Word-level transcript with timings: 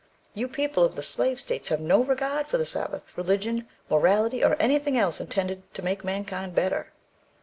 You 0.33 0.47
people 0.47 0.83
of 0.83 0.95
the 0.95 1.03
Slave 1.03 1.39
States 1.39 1.67
have 1.67 1.79
no 1.79 2.03
regard 2.03 2.47
for 2.47 2.57
the 2.57 2.65
Sabbath, 2.65 3.15
religion, 3.15 3.67
morality 3.87 4.43
or 4.43 4.55
anything 4.59 4.97
else 4.97 5.21
intended 5.21 5.61
to, 5.75 5.83
make 5.83 6.03
mankind 6.03 6.55
better." 6.55 6.91